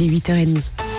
[0.00, 0.89] 8h30.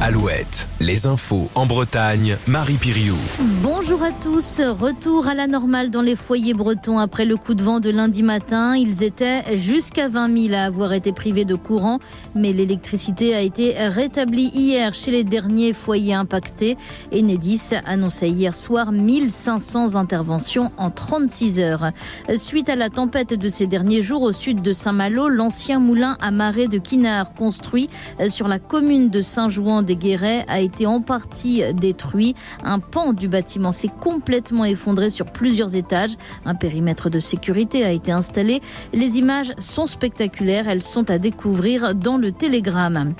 [0.00, 3.16] Alouette, les infos en Bretagne, Marie Piriou.
[3.64, 7.64] Bonjour à tous, retour à la normale dans les foyers bretons après le coup de
[7.64, 8.76] vent de lundi matin.
[8.76, 11.98] Ils étaient jusqu'à 20 000 à avoir été privés de courant,
[12.36, 16.76] mais l'électricité a été rétablie hier chez les derniers foyers impactés.
[17.12, 21.90] Enedis annonçait hier soir 1500 interventions en 36 heures.
[22.36, 26.30] Suite à la tempête de ces derniers jours au sud de Saint-Malo, l'ancien moulin à
[26.30, 27.90] marée de Quinard construit
[28.28, 32.34] sur la commune de Saint-Jouan des Guérets a été en partie détruit.
[32.62, 36.12] Un pan du bâtiment s'est complètement effondré sur plusieurs étages.
[36.44, 38.60] Un périmètre de sécurité a été installé.
[38.92, 40.68] Les images sont spectaculaires.
[40.68, 43.14] Elles sont à découvrir dans le Télégramme.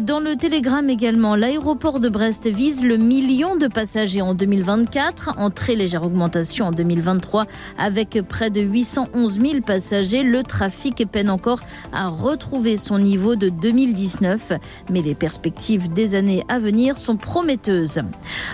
[0.00, 5.34] Dans le Télégramme également, l'aéroport de Brest vise le million de passagers en 2024.
[5.38, 7.46] En très légère augmentation en 2023
[7.78, 10.22] avec près de 811 000 passagers.
[10.22, 14.52] Le trafic peine encore à retrouver son niveau de 2019.
[14.88, 18.00] Mais les perspectives des années à venir sont prometteuses.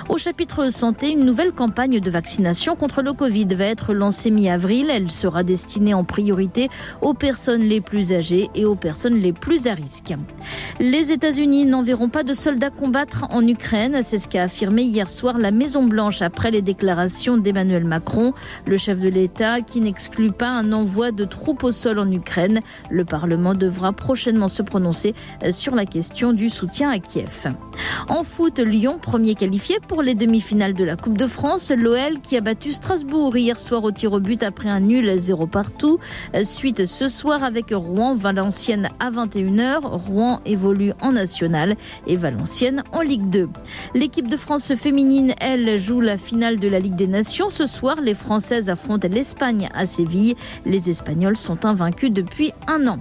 [0.09, 4.91] Au chapitre santé, une nouvelle campagne de vaccination contre le Covid va être lancée mi-avril.
[4.91, 6.69] Elle sera destinée en priorité
[7.03, 10.15] aux personnes les plus âgées et aux personnes les plus à risque.
[10.81, 14.01] Les États-Unis n'enverront pas de soldats combattre en Ukraine.
[14.03, 18.33] C'est ce qu'a affirmé hier soir la Maison-Blanche après les déclarations d'Emmanuel Macron,
[18.67, 22.61] le chef de l'État qui n'exclut pas un envoi de troupes au sol en Ukraine.
[22.91, 25.15] Le Parlement devra prochainement se prononcer
[25.51, 27.48] sur la question du soutien à Kiev.
[28.09, 31.71] En foot, Lyon, premier qualifié pour les demi-finales de la Coupe de France.
[31.71, 35.47] L'OL qui a battu Strasbourg hier soir au tir au but après un nul 0
[35.47, 35.99] partout.
[36.43, 39.81] Suite ce soir avec Rouen, Valenciennes à 21h.
[39.83, 41.77] Rouen évolue en national
[42.07, 43.49] et Valenciennes en Ligue 2.
[43.95, 47.51] L'équipe de France féminine, elle, joue la finale de la Ligue des Nations.
[47.51, 50.35] Ce soir, les Françaises affrontent l'Espagne à Séville.
[50.65, 52.99] Les Espagnols sont invaincus depuis un an.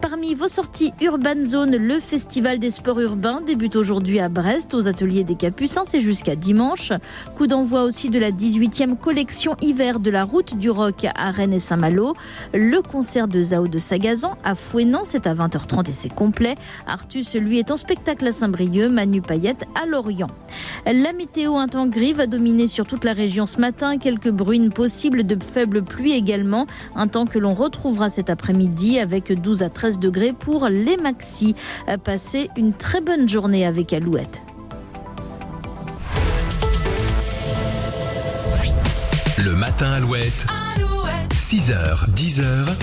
[0.00, 4.86] Parmi vos sorties Urban Zone, le Festival des sports urbains débute aujourd'hui à Brest, aux
[4.86, 5.84] ateliers des Capucins.
[5.86, 6.92] C'est jusqu'à dimanche.
[7.36, 11.54] Coup d'envoi aussi de la 18e collection hiver de la route du rock à Rennes
[11.54, 12.14] et Saint-Malo.
[12.52, 16.56] Le concert de Zao de Sagazan à Fouenan, c'est à 20h30 et c'est complet.
[16.86, 20.30] Artus, lui, est en spectacle à Saint-Brieuc, Manu Payette à Lorient.
[20.84, 23.96] La météo, un temps gris, va dominer sur toute la région ce matin.
[23.96, 26.66] Quelques bruines possibles de faibles pluies également.
[26.94, 31.54] Un temps que l'on retrouvera cet après-midi avec 12 à 13 degrés pour les maxis.
[32.04, 34.42] Passez une très bonne journée avec Alouette.
[39.38, 40.46] Le matin Alouette.
[41.32, 42.74] 6h, 10h.